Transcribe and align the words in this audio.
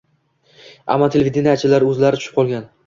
Ammo 0.95 1.11
televideniyechilar 1.17 1.89
o‘zlari 1.93 2.25
tushib 2.25 2.41
qolgan 2.43 2.69